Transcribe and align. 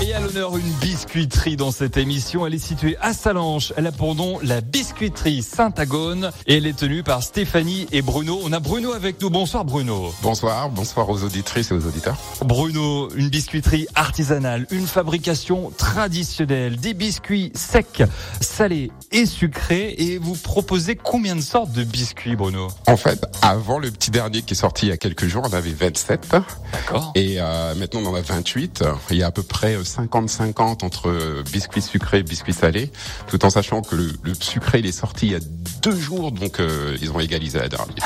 Et 0.00 0.14
à 0.14 0.20
l'honneur, 0.20 0.56
une 0.56 0.70
biscuiterie 0.80 1.56
dans 1.56 1.72
cette 1.72 1.96
émission. 1.96 2.46
Elle 2.46 2.54
est 2.54 2.58
située 2.64 2.96
à 3.00 3.12
Salanches. 3.12 3.72
Elle 3.76 3.88
a 3.88 3.90
pour 3.90 4.14
nom 4.14 4.38
la 4.44 4.60
biscuiterie 4.60 5.42
Saint-Agone 5.42 6.30
et 6.46 6.58
elle 6.58 6.68
est 6.68 6.76
tenue 6.76 7.02
par 7.02 7.24
Stéphanie 7.24 7.88
et 7.90 8.00
Bruno. 8.00 8.38
On 8.44 8.52
a 8.52 8.60
Bruno 8.60 8.92
avec 8.92 9.20
nous. 9.20 9.28
Bonsoir 9.28 9.64
Bruno. 9.64 10.14
Bonsoir, 10.22 10.70
bonsoir 10.70 11.08
aux 11.10 11.24
auditrices 11.24 11.72
et 11.72 11.74
aux 11.74 11.84
auditeurs. 11.84 12.16
Bruno, 12.44 13.08
une 13.16 13.28
biscuiterie 13.28 13.88
artisanale, 13.96 14.68
une 14.70 14.86
fabrication 14.86 15.72
traditionnelle, 15.76 16.76
des 16.76 16.94
biscuits 16.94 17.50
secs, 17.56 18.04
salés 18.40 18.92
et 19.10 19.26
sucrés. 19.26 19.96
Et 19.98 20.18
vous 20.18 20.34
proposez 20.34 20.94
combien 20.94 21.34
de 21.34 21.40
sortes 21.40 21.72
de 21.72 21.82
biscuits, 21.82 22.36
Bruno? 22.36 22.68
En 22.86 22.96
fait, 22.96 23.26
avant 23.42 23.80
le 23.80 23.90
petit 23.90 24.12
dernier 24.12 24.42
qui 24.42 24.54
est 24.54 24.56
sorti 24.56 24.86
il 24.86 24.90
y 24.90 24.92
a 24.92 24.96
quelques 24.96 25.26
jours, 25.26 25.42
on 25.44 25.52
avait 25.52 25.72
27. 25.72 26.28
D'accord. 26.72 27.12
Et 27.16 27.40
euh, 27.40 27.74
maintenant, 27.74 28.02
on 28.04 28.10
en 28.10 28.14
a 28.14 28.20
28. 28.20 28.84
Il 29.10 29.16
y 29.16 29.24
a 29.24 29.26
à 29.26 29.32
peu 29.32 29.42
près 29.42 29.74
50-50 29.88 30.84
entre 30.84 31.42
biscuits 31.52 31.82
sucrés 31.82 32.18
et 32.18 32.22
biscuits 32.22 32.52
salés, 32.52 32.90
tout 33.28 33.44
en 33.44 33.50
sachant 33.50 33.82
que 33.82 33.96
le, 33.96 34.12
le 34.22 34.34
sucré, 34.34 34.80
il 34.80 34.86
est 34.86 34.92
sorti 34.92 35.26
il 35.26 35.32
y 35.32 35.36
a 35.36 35.40
deux 35.82 35.96
jours, 35.96 36.32
donc 36.32 36.60
euh, 36.60 36.96
ils 37.00 37.10
ont 37.12 37.20
égalisé 37.20 37.58
la 37.58 37.68
dernière. 37.68 37.96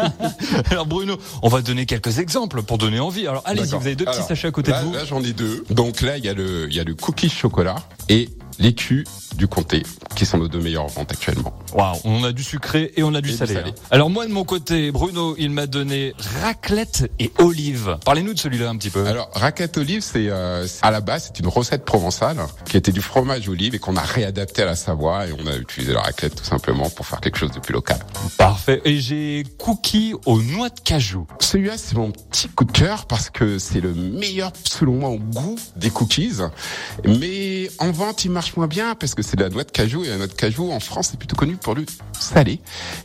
Alors 0.70 0.86
Bruno, 0.86 1.18
on 1.42 1.48
va 1.48 1.62
donner 1.62 1.86
quelques 1.86 2.18
exemples 2.18 2.62
pour 2.62 2.78
donner 2.78 3.00
envie. 3.00 3.26
Alors 3.26 3.42
allez-y, 3.44 3.68
vous 3.68 3.74
avez 3.76 3.96
deux 3.96 4.04
petits 4.04 4.16
Alors, 4.16 4.28
sachets 4.28 4.48
à 4.48 4.50
côté 4.50 4.70
là, 4.70 4.80
de 4.82 4.86
vous. 4.86 4.92
Là, 4.94 5.04
j'en 5.04 5.22
ai 5.22 5.32
deux. 5.32 5.64
Donc 5.70 6.00
là, 6.00 6.16
il 6.16 6.24
y 6.24 6.28
a 6.28 6.34
le, 6.34 6.68
il 6.68 6.74
y 6.74 6.80
a 6.80 6.84
le 6.84 6.94
cookie 6.94 7.28
chocolat 7.28 7.76
et 8.08 8.28
l'écu 8.60 9.04
du 9.36 9.48
comté, 9.48 9.82
qui 10.14 10.26
sont 10.26 10.38
nos 10.38 10.48
deux 10.48 10.60
meilleures 10.60 10.86
ventes 10.88 11.10
actuellement. 11.12 11.52
Waouh, 11.72 11.96
on 12.04 12.22
a 12.24 12.32
du 12.32 12.42
sucré 12.44 12.92
et 12.96 13.02
on 13.02 13.14
a 13.14 13.20
du 13.20 13.32
salé. 13.32 13.56
hein. 13.56 13.70
Alors 13.90 14.10
moi 14.10 14.26
de 14.26 14.32
mon 14.32 14.44
côté, 14.44 14.90
Bruno, 14.92 15.34
il 15.38 15.50
m'a 15.50 15.66
donné 15.66 16.14
raclette 16.42 17.10
et 17.18 17.32
olive. 17.38 17.96
Parlez-nous 18.04 18.34
de 18.34 18.38
celui-là 18.38 18.68
un 18.68 18.76
petit 18.76 18.90
peu. 18.90 19.06
Alors, 19.06 19.30
raquette 19.32 19.78
olive, 19.78 20.02
c'est 20.02 20.26
euh, 20.28 20.66
à 20.82 20.90
la 20.90 21.00
base, 21.00 21.30
c'est 21.32 21.40
une 21.40 21.48
recette 21.48 21.84
provençale 21.84 22.38
qui 22.66 22.76
était 22.76 22.92
du 22.92 23.00
fromage 23.00 23.48
olive 23.48 23.74
et 23.74 23.78
qu'on 23.78 23.96
a 23.96 24.02
réadapté 24.02 24.62
à 24.62 24.66
la 24.66 24.76
Savoie 24.76 25.26
et 25.26 25.32
on 25.32 25.46
a 25.46 25.56
utilisé 25.56 25.92
la 25.94 26.02
raclette 26.02 26.34
tout 26.34 26.44
simplement 26.44 26.90
pour 26.90 27.06
faire 27.06 27.20
quelque 27.20 27.38
chose 27.38 27.52
de 27.52 27.60
plus 27.60 27.72
local. 27.72 27.98
Parfait. 28.36 28.82
Et 28.84 28.98
j'ai 29.00 29.44
cookies 29.58 30.14
aux 30.26 30.42
noix 30.42 30.68
de 30.68 30.80
cajou. 30.80 31.26
Celui-là, 31.40 31.78
c'est 31.78 31.96
mon 31.96 32.10
petit 32.10 32.48
coup 32.48 32.64
de 32.64 32.72
cœur 32.72 33.06
parce 33.06 33.30
que 33.30 33.58
c'est 33.58 33.80
le 33.80 33.94
meilleur, 33.94 34.52
selon 34.64 34.92
moi, 34.94 35.08
au 35.10 35.18
goût 35.18 35.56
des 35.76 35.90
cookies. 35.90 36.32
Mais 37.06 37.70
en 37.78 37.90
vente, 37.90 38.24
il 38.24 38.30
marche 38.30 38.49
moins 38.56 38.66
bien 38.66 38.94
parce 38.94 39.14
que 39.14 39.22
c'est 39.22 39.36
de 39.36 39.42
la 39.42 39.50
noix 39.50 39.64
de 39.64 39.70
cajou 39.70 40.04
et 40.04 40.08
la 40.08 40.16
noix 40.16 40.26
de 40.26 40.32
cajou 40.32 40.70
en 40.72 40.80
France, 40.80 41.08
c'est 41.10 41.18
plutôt 41.18 41.36
connu 41.36 41.56
pour 41.56 41.74
le 41.74 41.84
salé. 42.18 42.60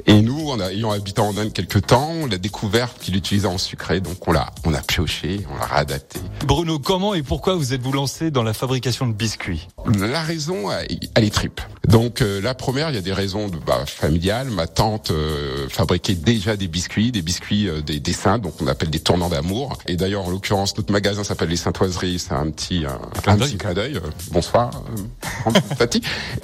Et 0.05 0.21
nous, 0.21 0.51
a, 0.53 0.71
ayant 0.71 0.91
habité 0.91 1.21
en 1.21 1.38
Inde 1.38 1.53
quelques 1.53 1.88
temps, 1.88 2.09
on 2.09 2.25
l'a 2.25 2.38
découvert 2.38 2.93
qu'il 2.95 3.13
l'utilisait 3.13 3.47
en 3.47 3.57
sucré, 3.57 4.01
donc 4.01 4.27
on 4.27 4.31
l'a, 4.31 4.51
on 4.66 4.73
a 4.73 4.81
pioché, 4.81 5.45
on 5.53 5.57
l'a 5.57 5.66
réadapté. 5.66 6.19
Bruno, 6.45 6.79
comment 6.79 7.13
et 7.13 7.23
pourquoi 7.23 7.55
vous 7.55 7.73
êtes-vous 7.73 7.91
lancé 7.91 8.31
dans 8.31 8.43
la 8.43 8.53
fabrication 8.53 9.07
de 9.07 9.13
biscuits? 9.13 9.67
La 9.99 10.21
raison, 10.21 10.69
elle 10.71 11.23
est 11.23 11.33
triple. 11.33 11.67
Donc 11.88 12.21
euh, 12.21 12.41
la 12.41 12.55
première, 12.55 12.89
il 12.89 12.95
y 12.95 12.99
a 12.99 13.01
des 13.01 13.13
raisons 13.13 13.47
de, 13.47 13.57
bah, 13.57 13.85
familiales. 13.85 14.49
Ma 14.49 14.67
tante 14.67 15.11
euh, 15.11 15.69
fabriquait 15.69 16.16
déjà 16.16 16.57
des 16.57 16.67
biscuits, 16.67 17.11
des 17.11 17.21
biscuits 17.21 17.69
euh, 17.69 17.81
des 17.81 17.99
dessins, 17.99 18.39
donc 18.39 18.61
on 18.61 18.67
appelle 18.67 18.89
des 18.89 18.99
tournants 18.99 19.29
d'amour. 19.29 19.77
Et 19.88 19.95
d'ailleurs, 19.95 20.25
en 20.25 20.31
l'occurrence, 20.31 20.75
notre 20.77 20.91
magasin 20.91 21.23
s'appelle 21.23 21.49
les 21.49 21.57
Saintoiseries. 21.57 22.19
C'est 22.19 22.33
un 22.33 22.49
petit, 22.49 22.85
un, 22.85 22.99
un 23.31 23.38
petit 23.38 23.57
clin 23.57 23.73
d'œil. 23.73 23.97
Euh, 23.97 24.01
bonsoir, 24.31 24.71
euh. 25.47 25.88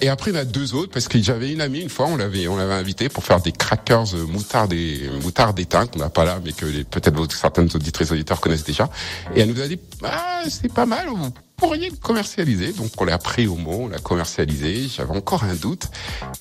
Et 0.02 0.10
après, 0.10 0.32
il 0.32 0.36
y 0.36 0.38
en 0.38 0.42
a 0.42 0.46
deux 0.46 0.74
autres 0.74 0.92
parce 0.92 1.08
que 1.08 1.22
j'avais 1.22 1.52
une 1.52 1.62
amie 1.62 1.82
une 1.82 1.90
fois, 1.90 2.08
on 2.08 2.18
l'avait, 2.18 2.48
on 2.48 2.56
l'avait 2.56 2.74
invité 2.74 3.10
pour 3.10 3.24
faire 3.24 3.42
des 3.42 3.52
crackers 3.52 4.16
euh, 4.16 4.26
moutarde 4.26 4.74
et 4.74 5.10
moutarde 5.22 5.60
éteinte 5.60 5.92
qu'on 5.92 6.00
n'a 6.00 6.10
pas 6.10 6.26
là, 6.26 6.40
mais 6.44 6.52
que 6.52 6.66
peut-être 6.84 7.32
certaines 7.36 7.70
auditrices 7.74 8.12
auditeurs 8.12 8.40
connaissent 8.40 8.64
déjà. 8.64 8.90
Et 9.36 9.42
elle 9.42 9.50
nous 9.50 9.62
a 9.62 9.68
dit, 9.68 9.80
ah, 10.04 10.44
c'est 10.50 10.72
pas 10.72 10.86
mal. 10.86 11.08
Vous 11.10 11.32
pourriez 11.68 11.90
le 11.92 11.96
commercialiser. 11.96 12.74
Donc 12.74 12.90
on 12.98 13.06
l'a 13.06 13.20
pris 13.20 13.48
au 13.48 13.56
mot, 13.56 13.82
on 13.84 13.88
l'a 13.88 14.00
commercialisé. 14.00 14.88
J'avais 14.88 15.16
encore 15.16 15.44
un 15.44 15.54
doute. 15.54 15.90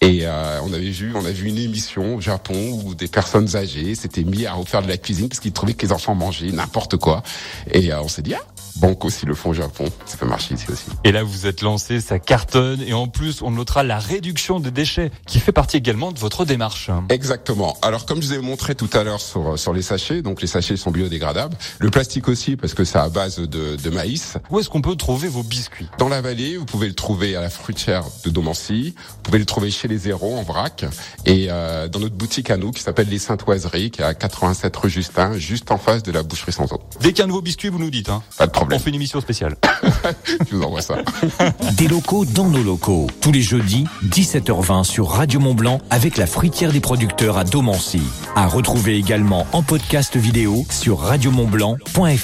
Et 0.00 0.20
euh, 0.22 0.60
on 0.62 0.72
avait 0.72 0.90
vu, 0.90 1.12
on 1.14 1.24
a 1.24 1.30
vu 1.30 1.48
une 1.48 1.58
émission 1.58 2.16
au 2.16 2.20
Japon 2.20 2.80
où 2.84 2.94
des 2.94 3.08
personnes 3.08 3.54
âgées 3.54 3.94
s'étaient 3.94 4.24
mis 4.24 4.46
à 4.46 4.54
refaire 4.54 4.82
de 4.82 4.88
la 4.88 4.96
cuisine 4.96 5.28
parce 5.28 5.40
qu'ils 5.40 5.52
trouvaient 5.52 5.74
que 5.74 5.84
les 5.84 5.92
enfants 5.92 6.14
mangeaient 6.14 6.52
n'importe 6.52 6.96
quoi. 6.96 7.22
Et 7.70 7.92
euh, 7.92 8.00
on 8.00 8.08
s'est 8.08 8.22
dit, 8.22 8.34
ah, 8.34 8.42
Banco 8.80 9.10
s'ils 9.10 9.28
le 9.28 9.34
font 9.34 9.50
au 9.50 9.54
Japon, 9.54 9.84
ça 10.06 10.16
peut 10.16 10.26
marcher 10.26 10.54
ici 10.54 10.66
aussi. 10.70 10.86
Et 11.04 11.12
là, 11.12 11.22
vous 11.22 11.46
êtes 11.46 11.62
lancé, 11.62 12.00
ça 12.00 12.18
cartonne. 12.18 12.82
Et 12.82 12.92
en 12.92 13.06
plus, 13.06 13.42
on 13.42 13.50
notera 13.50 13.82
la 13.82 13.98
réduction 13.98 14.60
des 14.60 14.70
déchets 14.70 15.10
qui 15.26 15.38
fait 15.38 15.52
partie 15.52 15.76
également 15.76 16.12
de 16.12 16.18
votre 16.18 16.44
démarche. 16.44 16.90
Exactement. 17.08 17.76
Alors 17.82 18.06
comme 18.06 18.22
je 18.22 18.28
vous 18.28 18.34
ai 18.34 18.38
montré 18.38 18.74
tout 18.74 18.90
à 18.92 19.04
l'heure 19.04 19.20
sur 19.20 19.58
sur 19.58 19.72
les 19.72 19.82
sachets, 19.82 20.22
donc 20.22 20.40
les 20.40 20.46
sachets 20.46 20.76
sont 20.76 20.90
biodégradables. 20.90 21.56
Le 21.78 21.90
plastique 21.90 22.28
aussi 22.28 22.56
parce 22.56 22.74
que 22.74 22.84
c'est 22.84 22.98
à 22.98 23.08
base 23.08 23.38
de, 23.38 23.76
de 23.76 23.90
maïs. 23.90 24.38
Où 24.50 24.58
est-ce 24.58 24.68
qu'on 24.68 24.82
peut 24.82 24.96
trouver 24.96 25.28
vos 25.28 25.42
biscuits? 25.42 25.86
Dans 25.98 26.08
la 26.08 26.20
vallée, 26.20 26.56
vous 26.56 26.64
pouvez 26.64 26.88
le 26.88 26.94
trouver 26.94 27.36
à 27.36 27.40
la 27.40 27.50
fruitière 27.50 28.04
de 28.24 28.30
Domancy, 28.30 28.94
vous 28.96 29.22
pouvez 29.22 29.38
le 29.38 29.46
trouver 29.46 29.70
chez 29.70 29.88
les 29.88 29.98
Zéros 29.98 30.36
en 30.36 30.42
vrac 30.42 30.84
et 31.26 31.48
euh, 31.50 31.88
dans 31.88 32.00
notre 32.00 32.14
boutique 32.14 32.50
à 32.50 32.56
nous 32.56 32.70
qui 32.70 32.82
s'appelle 32.82 33.08
les 33.08 33.18
Saintoiseries 33.18 33.90
qui 33.90 34.00
est 34.00 34.04
à 34.04 34.14
87 34.14 34.76
rue 34.76 34.90
Justin, 34.90 35.36
juste 35.36 35.70
en 35.70 35.78
face 35.78 36.02
de 36.02 36.12
la 36.12 36.22
boucherie 36.22 36.52
sans 36.52 36.72
eau. 36.72 36.80
Dès 37.00 37.12
qu'un 37.12 37.26
de 37.26 37.32
vos 37.32 37.42
biscuits, 37.42 37.68
vous 37.68 37.78
nous 37.78 37.90
dites. 37.90 38.08
Hein. 38.08 38.22
Pas 38.38 38.46
de 38.46 38.52
On 38.60 38.69
problème. 38.70 38.80
fait 38.80 38.90
une 38.90 38.96
émission 38.96 39.20
spéciale. 39.20 39.56
Je 40.50 40.56
vous 40.56 40.62
envoie 40.62 40.82
ça. 40.82 40.98
Des 41.76 41.88
locaux 41.88 42.24
dans 42.24 42.48
nos 42.48 42.62
locaux. 42.62 43.06
Tous 43.20 43.32
les 43.32 43.42
jeudis, 43.42 43.84
17h20 44.06 44.84
sur 44.84 45.08
Radio 45.08 45.40
Mont 45.40 45.54
Blanc 45.54 45.80
avec 45.90 46.16
la 46.16 46.26
fruitière 46.26 46.72
des 46.72 46.80
producteurs 46.80 47.38
à 47.38 47.44
Domancy. 47.44 48.02
À 48.36 48.46
retrouver 48.46 48.96
également 48.96 49.46
en 49.52 49.62
podcast 49.62 50.16
vidéo 50.16 50.64
sur 50.70 51.00
radiomontblanc.fr. 51.00 52.20